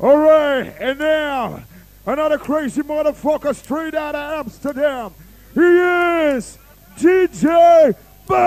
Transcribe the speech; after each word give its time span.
All 0.00 0.16
right, 0.16 0.72
and 0.78 1.00
now 1.00 1.64
another 2.06 2.38
crazy 2.38 2.82
motherfucker 2.82 3.52
straight 3.52 3.96
out 3.96 4.14
of 4.14 4.46
Amsterdam. 4.46 5.12
He 5.54 5.60
is 5.60 6.56
DJ 6.96 7.96
Buzz 8.28 8.46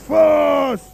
Fuzz. 0.00 0.91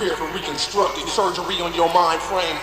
Prepare 0.00 0.16
for 0.16 0.34
reconstructive 0.34 1.10
surgery 1.10 1.60
on 1.60 1.74
your 1.74 1.92
mind 1.92 2.22
frame. 2.22 2.56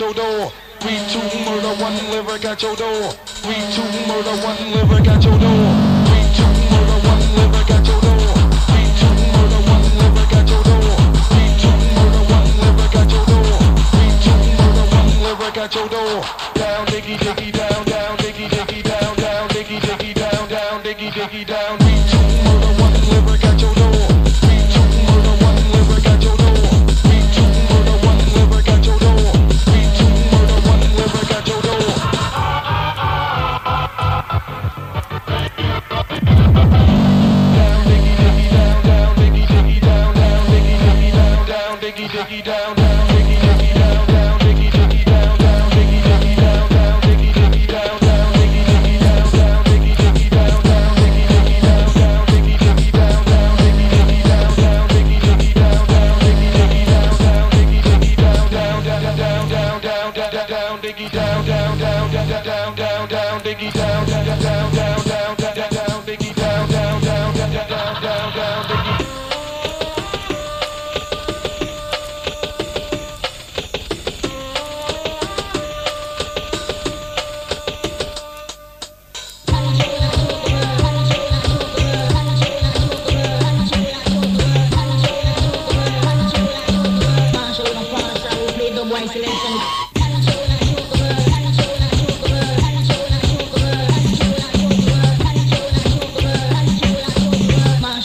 your 0.00 0.14
door. 0.14 0.52
Three, 0.80 0.98
two, 1.10 1.18
murder, 1.44 1.74
one 1.82 1.94
Liver 2.10 2.46
at 2.46 2.62
your 2.62 2.76
door. 2.76 3.17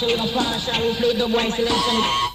so 0.04 0.08
we 0.08 0.16
gon' 0.18 0.28
polish 0.30 0.68
we 0.68 0.94
play 0.96 1.14
the 1.14 1.28
boy 1.28 1.50
selection. 1.50 2.33